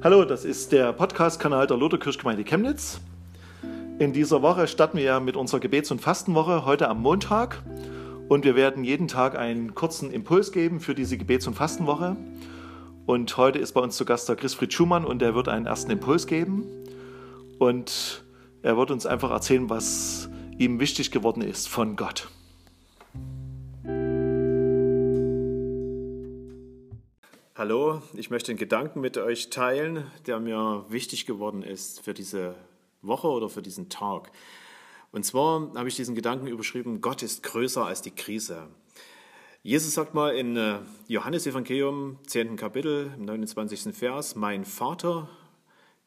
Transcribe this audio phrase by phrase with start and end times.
[0.00, 3.00] Hallo, das ist der Podcast-Kanal der Lutherkirchgemeinde Chemnitz.
[3.98, 7.64] In dieser Woche starten wir ja mit unserer Gebets- und Fastenwoche heute am Montag
[8.28, 12.16] und wir werden jeden Tag einen kurzen Impuls geben für diese Gebets- und Fastenwoche.
[13.06, 15.90] Und heute ist bei uns zu Gast der Chrisfried Schumann und er wird einen ersten
[15.90, 16.64] Impuls geben
[17.58, 18.22] und
[18.62, 22.28] er wird uns einfach erzählen, was ihm wichtig geworden ist von Gott.
[27.58, 32.54] Hallo, ich möchte einen Gedanken mit euch teilen, der mir wichtig geworden ist für diese
[33.02, 34.30] Woche oder für diesen Tag.
[35.10, 38.68] Und zwar habe ich diesen Gedanken überschrieben, Gott ist größer als die Krise.
[39.64, 42.54] Jesus sagt mal in äh, Johannes Evangelium, 10.
[42.54, 43.92] Kapitel, im 29.
[43.92, 45.28] Vers, mein Vater,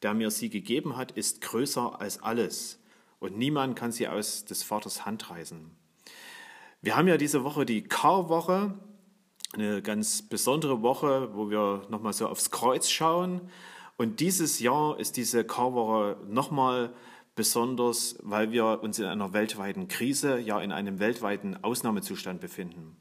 [0.00, 2.80] der mir sie gegeben hat, ist größer als alles
[3.20, 5.70] und niemand kann sie aus des Vaters Hand reißen.
[6.80, 8.72] Wir haben ja diese Woche die Karwoche,
[9.52, 13.40] eine ganz besondere Woche, wo wir nochmal so aufs Kreuz schauen.
[13.96, 16.94] Und dieses Jahr ist diese Karwoche nochmal
[17.34, 22.96] besonders, weil wir uns in einer weltweiten Krise, ja in einem weltweiten Ausnahmezustand befinden.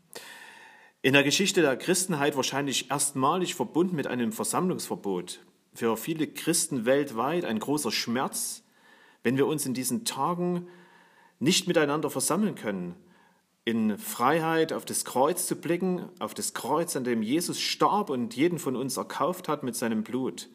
[1.02, 5.40] In der Geschichte der Christenheit wahrscheinlich erstmalig verbunden mit einem Versammlungsverbot.
[5.74, 8.64] Für viele Christen weltweit ein großer Schmerz,
[9.24, 10.68] wenn wir uns in diesen Tagen
[11.40, 12.96] nicht miteinander versammeln können
[13.64, 18.36] in Freiheit auf das Kreuz zu blicken, auf das Kreuz, an dem Jesus starb und
[18.36, 20.50] jeden von uns erkauft hat mit seinem Blut.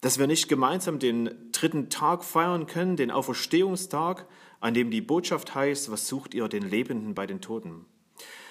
[0.00, 4.26] Dass wir nicht gemeinsam den dritten Tag feiern können, den Auferstehungstag,
[4.60, 7.84] an dem die Botschaft heißt, was sucht ihr den Lebenden bei den Toten?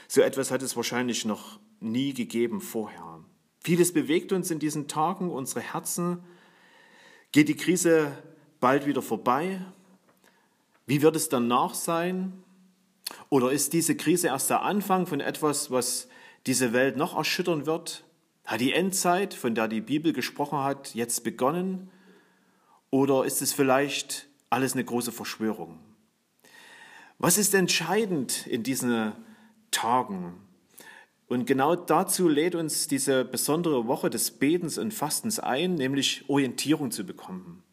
[0.09, 3.23] So etwas hat es wahrscheinlich noch nie gegeben vorher.
[3.61, 6.23] Vieles bewegt uns in diesen Tagen, unsere Herzen.
[7.31, 8.17] Geht die Krise
[8.59, 9.61] bald wieder vorbei?
[10.85, 12.43] Wie wird es danach sein?
[13.29, 16.07] Oder ist diese Krise erst der Anfang von etwas, was
[16.45, 18.03] diese Welt noch erschüttern wird?
[18.45, 21.89] Hat die Endzeit, von der die Bibel gesprochen hat, jetzt begonnen?
[22.89, 25.79] Oder ist es vielleicht alles eine große Verschwörung?
[27.19, 29.11] Was ist entscheidend in diesen
[29.71, 30.35] Tagen?
[31.27, 36.91] Und genau dazu lädt uns diese besondere Woche des Betens und Fastens ein, nämlich Orientierung
[36.91, 37.63] zu bekommen.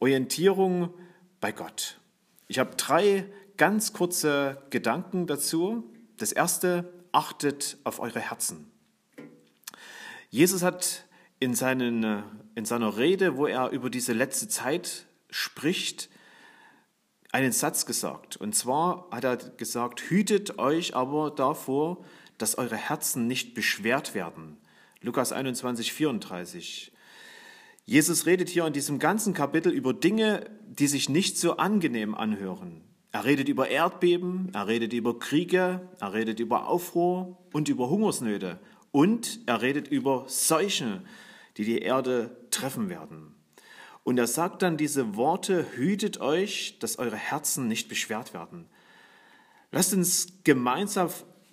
[0.00, 0.92] Orientierung
[1.40, 2.00] bei Gott.
[2.48, 3.26] Ich habe drei
[3.58, 5.84] ganz kurze Gedanken dazu.
[6.16, 8.70] Das erste, achtet auf eure Herzen.
[10.30, 11.04] Jesus hat
[11.40, 12.22] in, seinen,
[12.54, 16.08] in seiner Rede, wo er über diese letzte Zeit spricht,
[17.32, 18.36] einen Satz gesagt.
[18.36, 22.04] Und zwar hat er gesagt, hütet euch aber davor,
[22.38, 24.56] dass eure Herzen nicht beschwert werden.
[25.00, 26.92] Lukas 21, 34.
[27.84, 32.82] Jesus redet hier in diesem ganzen Kapitel über Dinge, die sich nicht so angenehm anhören.
[33.18, 38.60] Er redet über Erdbeben, er redet über Kriege, er redet über Aufruhr und über Hungersnöte
[38.92, 41.04] und er redet über Seuchen,
[41.56, 43.34] die die Erde treffen werden.
[44.04, 48.68] Und er sagt dann diese Worte, hütet euch, dass eure Herzen nicht beschwert werden.
[49.72, 51.10] Lasst uns gemeinsam,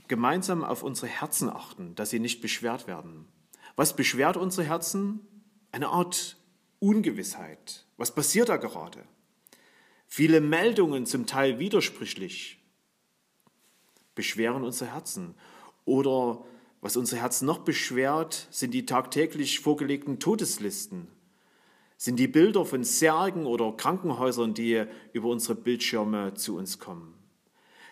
[0.07, 3.25] gemeinsam auf unsere Herzen achten, dass sie nicht beschwert werden.
[3.75, 5.21] Was beschwert unsere Herzen?
[5.71, 6.37] Eine Art
[6.77, 7.87] Ungewissheit.
[7.97, 9.03] Was passiert da gerade?
[10.07, 12.59] Viele Meldungen, zum Teil widersprüchlich,
[14.15, 15.35] beschweren unser Herzen.
[15.83, 16.45] Oder
[16.81, 21.07] was unser Herz noch beschwert, sind die tagtäglich vorgelegten Todeslisten.
[21.97, 27.13] Sind die Bilder von Särgen oder Krankenhäusern, die über unsere Bildschirme zu uns kommen.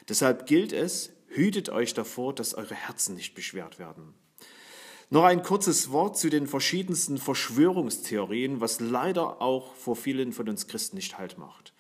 [0.09, 4.13] Deshalb gilt es, hütet euch davor, dass eure Herzen nicht beschwert werden.
[5.09, 10.67] Noch ein kurzes Wort zu den verschiedensten Verschwörungstheorien, was leider auch vor vielen von uns
[10.67, 11.72] Christen nicht halt macht.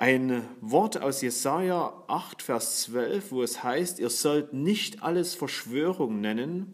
[0.00, 6.20] Ein Wort aus Jesaja 8, Vers 12, wo es heißt, ihr sollt nicht alles Verschwörung
[6.20, 6.72] nennen,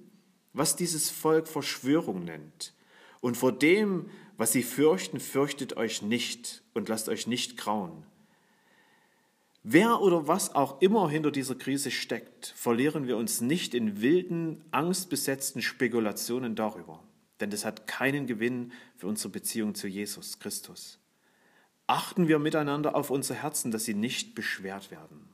[0.52, 2.74] was dieses Volk Verschwörung nennt.
[3.22, 8.04] Und vor dem, was sie fürchten, fürchtet euch nicht und lasst euch nicht grauen.
[9.62, 14.62] Wer oder was auch immer hinter dieser Krise steckt, verlieren wir uns nicht in wilden,
[14.70, 17.02] angstbesetzten Spekulationen darüber.
[17.40, 20.98] Denn das hat keinen Gewinn für unsere Beziehung zu Jesus Christus
[21.86, 25.28] achten wir miteinander auf unser Herzen, dass sie nicht beschwert werden.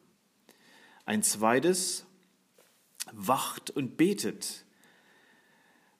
[1.05, 2.07] Ein zweites,
[3.13, 4.65] wacht und betet.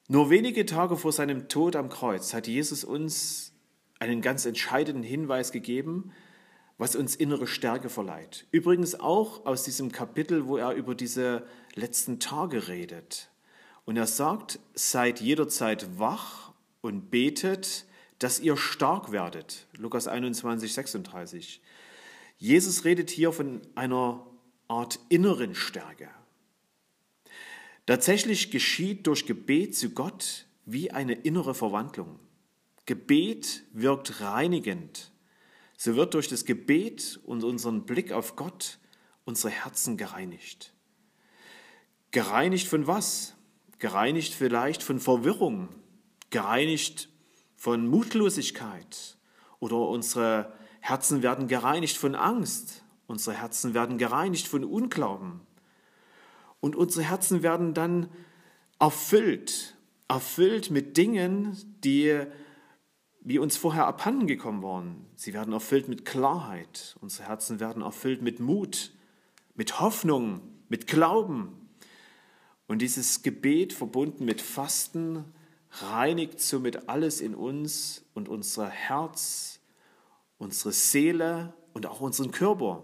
[0.07, 3.53] Nur wenige Tage vor seinem Tod am Kreuz hat Jesus uns
[3.99, 6.11] einen ganz entscheidenden Hinweis gegeben,
[6.77, 8.47] was uns innere Stärke verleiht.
[8.51, 11.45] Übrigens auch aus diesem Kapitel, wo er über diese
[11.75, 13.29] letzten Tage redet.
[13.85, 16.51] Und er sagt, seid jederzeit wach
[16.81, 17.85] und betet,
[18.21, 19.65] dass ihr stark werdet.
[19.77, 21.59] Lukas 21, 36.
[22.37, 24.25] Jesus redet hier von einer
[24.67, 26.07] Art inneren Stärke.
[27.87, 32.19] Tatsächlich geschieht durch Gebet zu Gott wie eine innere Verwandlung.
[32.85, 35.11] Gebet wirkt reinigend.
[35.75, 38.77] So wird durch das Gebet und unseren Blick auf Gott
[39.25, 40.73] unsere Herzen gereinigt.
[42.11, 43.33] Gereinigt von was?
[43.79, 45.69] Gereinigt vielleicht von Verwirrung,
[46.29, 47.10] gereinigt
[47.61, 49.17] von Mutlosigkeit
[49.59, 55.41] oder unsere Herzen werden gereinigt von Angst, unsere Herzen werden gereinigt von Unglauben
[56.59, 58.09] und unsere Herzen werden dann
[58.79, 59.77] erfüllt,
[60.07, 62.25] erfüllt mit Dingen, die
[63.19, 65.05] wie uns vorher abhanden gekommen waren.
[65.15, 68.91] Sie werden erfüllt mit Klarheit, unsere Herzen werden erfüllt mit Mut,
[69.53, 71.69] mit Hoffnung, mit Glauben.
[72.65, 75.25] Und dieses Gebet verbunden mit Fasten
[75.71, 79.59] reinigt somit alles in uns und unser Herz,
[80.37, 82.83] unsere Seele und auch unseren Körper.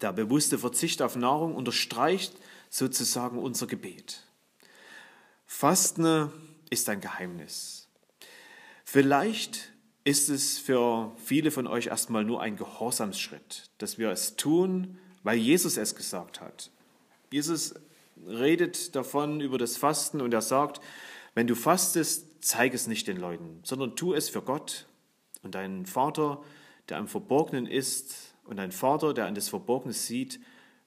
[0.00, 2.34] Der bewusste Verzicht auf Nahrung unterstreicht
[2.70, 4.24] sozusagen unser Gebet.
[5.46, 6.32] Fasten
[6.70, 7.88] ist ein Geheimnis.
[8.84, 9.72] Vielleicht
[10.04, 15.38] ist es für viele von euch erstmal nur ein Gehorsamsschritt, dass wir es tun, weil
[15.38, 16.70] Jesus es gesagt hat.
[17.30, 17.74] Jesus
[18.26, 20.80] redet davon über das Fasten und er sagt,
[21.34, 24.86] wenn du fastest, zeig es nicht den Leuten, sondern tu es für Gott
[25.42, 26.42] und deinen Vater,
[26.88, 30.40] der am Verborgenen ist und dein Vater, der an das Verborgene sieht,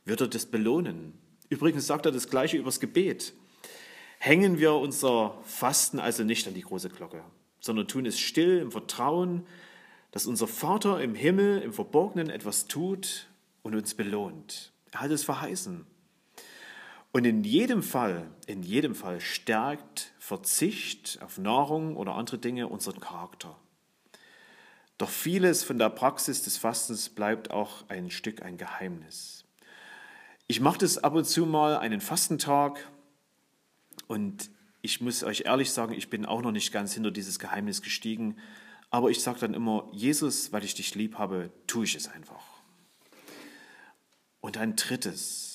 [0.03, 1.17] wird er das belohnen.
[1.49, 3.33] Übrigens sagt er das gleiche übers Gebet.
[4.19, 7.23] Hängen wir unser Fasten also nicht an die große Glocke,
[7.59, 9.45] sondern tun es still im Vertrauen,
[10.11, 13.27] dass unser Vater im Himmel im Verborgenen etwas tut
[13.63, 14.71] und uns belohnt.
[14.91, 15.85] Er hat es verheißen.
[17.15, 22.99] Und in jedem Fall, in jedem Fall stärkt Verzicht auf Nahrung oder andere Dinge unseren
[22.99, 23.57] Charakter.
[24.97, 29.45] Doch vieles von der Praxis des Fastens bleibt auch ein Stück ein Geheimnis.
[30.47, 32.85] Ich mache das ab und zu mal einen Fastentag
[34.07, 34.49] und
[34.81, 38.35] ich muss euch ehrlich sagen, ich bin auch noch nicht ganz hinter dieses Geheimnis gestiegen,
[38.89, 42.43] aber ich sage dann immer, Jesus, weil ich dich lieb habe, tue ich es einfach.
[44.41, 45.54] Und ein drittes,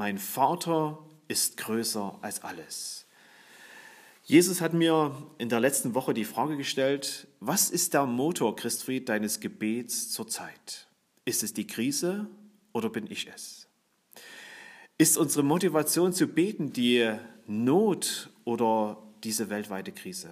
[0.00, 0.98] mein Vater
[1.28, 3.04] ist größer als alles.
[4.24, 9.10] Jesus hat mir in der letzten Woche die Frage gestellt, was ist der Motor, Christfried,
[9.10, 10.88] deines Gebets zurzeit?
[11.26, 12.26] Ist es die Krise
[12.72, 13.68] oder bin ich es?
[14.96, 17.12] Ist unsere Motivation zu beten die
[17.46, 20.30] Not oder diese weltweite Krise?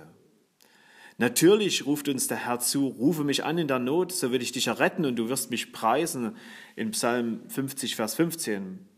[1.18, 4.52] Natürlich ruft uns der Herr zu, rufe mich an in der Not, so will ich
[4.52, 6.36] dich erretten und du wirst mich preisen
[6.74, 8.88] in Psalm 50, Vers 15.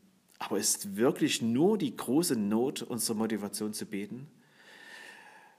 [0.40, 4.26] Aber ist wirklich nur die große Not unsere Motivation zu beten?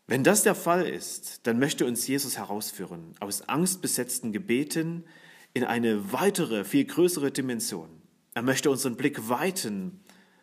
[0.07, 5.05] Wenn das der Fall ist, dann möchte uns Jesus herausführen aus angstbesetzten Gebeten
[5.53, 7.89] in eine weitere, viel größere Dimension.
[8.33, 10.01] Er möchte unseren Blick weiten.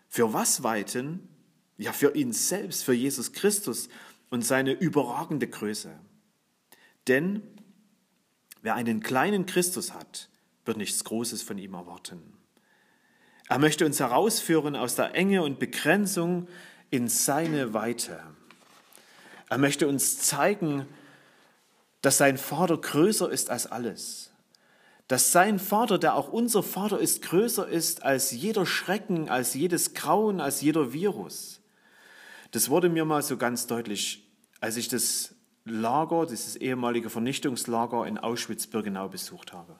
[0.08, 1.28] Für was weiten?
[1.76, 3.88] Ja, für ihn selbst, für Jesus Christus
[4.30, 5.98] und seine überragende Größe.
[7.08, 7.42] Denn
[8.62, 10.30] wer einen kleinen Christus hat,
[10.64, 12.37] wird nichts Großes von ihm erwarten.
[13.48, 16.48] Er möchte uns herausführen aus der Enge und Begrenzung
[16.90, 18.22] in seine Weite.
[19.48, 20.86] Er möchte uns zeigen,
[22.02, 24.30] dass sein Vater größer ist als alles.
[25.08, 29.94] Dass sein Vater, der auch unser Vater ist, größer ist als jeder Schrecken, als jedes
[29.94, 31.60] Grauen, als jeder Virus.
[32.50, 34.26] Das wurde mir mal so ganz deutlich,
[34.60, 35.34] als ich das
[35.64, 39.78] Lager, dieses ehemalige Vernichtungslager in Auschwitz-Birkenau besucht habe.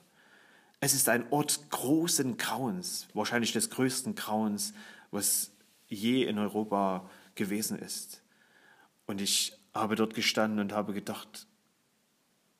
[0.81, 4.73] Es ist ein Ort großen Grauens, wahrscheinlich des größten Grauens,
[5.11, 5.51] was
[5.87, 8.21] je in Europa gewesen ist.
[9.05, 11.47] Und ich habe dort gestanden und habe gedacht,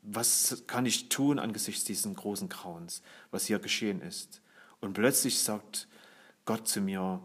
[0.02, 4.42] was kann ich tun angesichts dieses großen Grauens, was hier geschehen ist?
[4.82, 5.88] Und plötzlich sagt
[6.46, 7.22] Gott zu mir,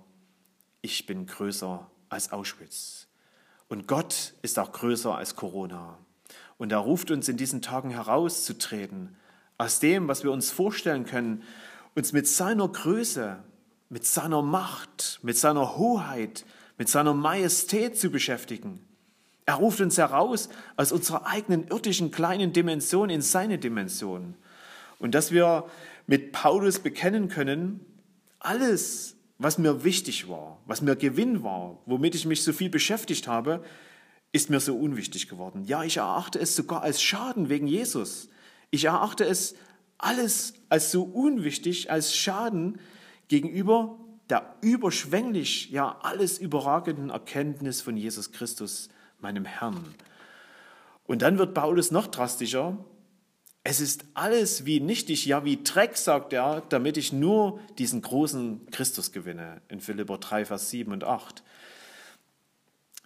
[0.82, 3.08] ich bin größer als Auschwitz.
[3.68, 5.98] Und Gott ist auch größer als Corona.
[6.58, 9.16] Und er ruft uns in diesen Tagen herauszutreten
[9.58, 11.42] aus dem, was wir uns vorstellen können,
[11.94, 13.38] uns mit seiner Größe,
[13.88, 16.44] mit seiner Macht, mit seiner Hoheit,
[16.78, 18.80] mit seiner Majestät zu beschäftigen.
[19.46, 24.34] Er ruft uns heraus aus unserer eigenen irdischen kleinen Dimension in seine Dimension.
[24.98, 25.66] Und dass wir
[26.06, 27.80] mit Paulus bekennen können,
[28.38, 33.28] alles, was mir wichtig war, was mir Gewinn war, womit ich mich so viel beschäftigt
[33.28, 33.62] habe,
[34.32, 35.64] ist mir so unwichtig geworden.
[35.64, 38.28] Ja, ich erachte es sogar als Schaden wegen Jesus.
[38.74, 39.54] Ich erachte es
[39.98, 42.80] alles als so unwichtig, als Schaden
[43.28, 48.88] gegenüber der überschwänglich, ja alles überragenden Erkenntnis von Jesus Christus,
[49.20, 49.94] meinem Herrn.
[51.06, 52.84] Und dann wird Paulus noch drastischer.
[53.62, 58.66] Es ist alles wie nichtig, ja wie Dreck, sagt er, damit ich nur diesen großen
[58.72, 59.62] Christus gewinne.
[59.68, 61.44] In Philipper 3, Vers 7 und 8.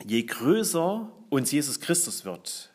[0.06, 2.70] Je größer uns Jesus Christus wird,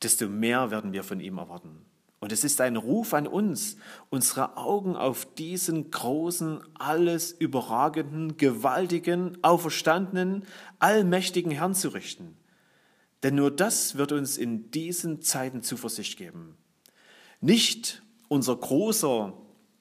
[0.00, 1.89] desto mehr werden wir von ihm erwarten.
[2.20, 3.76] Und es ist ein Ruf an uns,
[4.10, 10.44] unsere Augen auf diesen großen, alles überragenden, gewaltigen, auferstandenen,
[10.78, 12.36] allmächtigen Herrn zu richten.
[13.22, 16.56] Denn nur das wird uns in diesen Zeiten Zuversicht geben.
[17.40, 19.32] Nicht unser großer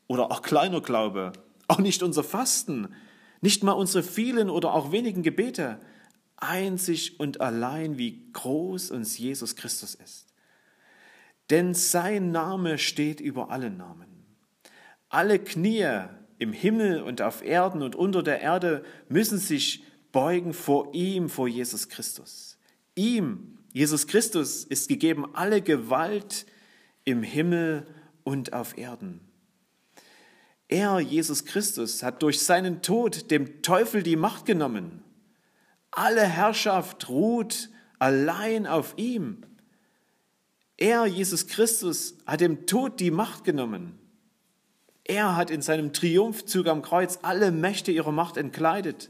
[0.08, 1.34] oder auch kleiner Glaube,
[1.67, 2.88] auch nicht unser Fasten,
[3.41, 5.79] nicht mal unsere vielen oder auch wenigen Gebete,
[6.38, 10.28] einzig und allein, wie groß uns Jesus Christus ist.
[11.50, 14.08] Denn sein Name steht über allen Namen.
[15.10, 16.03] Alle Knie
[16.38, 21.48] im Himmel und auf Erden und unter der Erde müssen sich beugen vor ihm, vor
[21.48, 22.58] Jesus Christus.
[22.96, 26.46] Ihm, Jesus Christus, ist gegeben alle Gewalt
[27.03, 27.88] im Himmel
[28.24, 29.22] und auf Erden.
[30.68, 35.03] Er, Jesus Christus, hat durch seinen Tod dem Teufel die Macht genommen.
[35.89, 39.44] Alle Herrschaft ruht allein auf ihm.
[40.81, 44.00] Er, Jesus Christus, hat dem Tod die Macht genommen.
[45.03, 49.09] Er hat in seinem Triumphzug am Kreuz alle Mächte ihrer Macht entkleidet.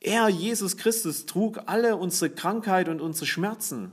[0.00, 3.92] Er, Jesus Christus, trug alle unsere Krankheit und unsere Schmerzen.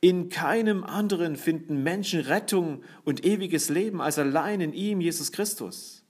[0.00, 6.02] In keinem anderen finden Menschen Rettung und ewiges Leben als allein in ihm, Jesus Christus.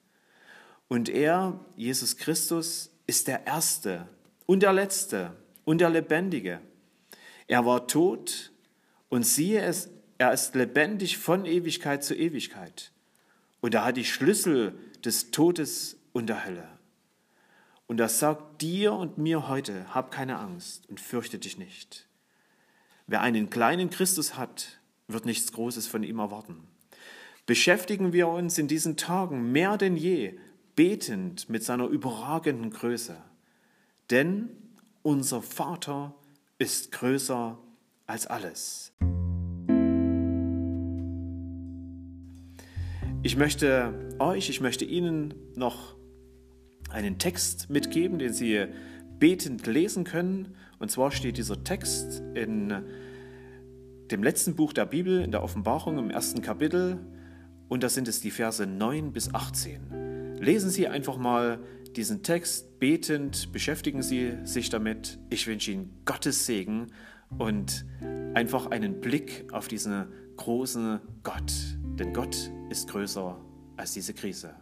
[0.86, 4.06] Und er, Jesus Christus, ist der Erste
[4.46, 5.32] und der Letzte
[5.64, 6.60] und der Lebendige.
[7.48, 8.52] Er war tot
[9.08, 12.92] und siehe es, er ist lebendig von Ewigkeit zu Ewigkeit.
[13.60, 16.68] Und er hat die Schlüssel des Todes und der Hölle.
[17.86, 22.06] Und er sagt dir und mir heute, hab keine Angst und fürchte dich nicht.
[23.06, 26.68] Wer einen kleinen Christus hat, wird nichts Großes von ihm erwarten.
[27.46, 30.38] Beschäftigen wir uns in diesen Tagen mehr denn je
[30.76, 33.16] betend mit seiner überragenden Größe.
[34.10, 34.50] Denn
[35.02, 36.14] unser Vater
[36.58, 37.58] ist größer
[38.08, 38.92] als alles.
[43.22, 45.96] Ich möchte euch, ich möchte Ihnen noch
[46.90, 48.66] einen Text mitgeben, den Sie
[49.18, 50.56] betend lesen können.
[50.78, 52.72] Und zwar steht dieser Text in
[54.10, 56.98] dem letzten Buch der Bibel, in der Offenbarung im ersten Kapitel.
[57.68, 60.38] Und da sind es die Verse 9 bis 18.
[60.40, 61.58] Lesen Sie einfach mal
[61.94, 65.18] diesen Text betend, beschäftigen Sie sich damit.
[65.28, 66.86] Ich wünsche Ihnen Gottes Segen
[67.36, 67.84] und
[68.34, 70.06] einfach einen Blick auf diesen
[70.36, 71.52] großen Gott.
[71.98, 73.38] Denn Gott ist größer
[73.76, 74.54] als diese Krise.